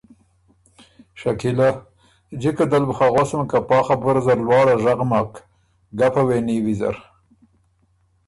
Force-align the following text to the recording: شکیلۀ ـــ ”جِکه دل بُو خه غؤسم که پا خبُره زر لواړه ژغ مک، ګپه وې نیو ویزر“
شکیلۀ 1.19 1.69
ـــ 1.75 1.79
”جِکه 2.41 2.65
دل 2.71 2.83
بُو 2.87 2.93
خه 2.97 3.07
غؤسم 3.13 3.41
که 3.51 3.57
پا 3.67 3.79
خبُره 3.87 4.21
زر 4.25 4.39
لواړه 4.45 4.75
ژغ 4.83 4.99
مک، 5.11 5.31
ګپه 5.97 6.21
وې 6.27 6.37
نیو 6.47 6.63
ویزر“ 6.65 6.95